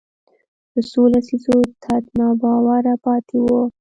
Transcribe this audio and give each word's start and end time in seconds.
د 0.73 0.75
څو 0.89 1.01
لسیزو 1.13 1.57
تت 1.83 2.03
ناباوره 2.17 2.93
پاتې 3.05 3.37
وو 3.45 3.61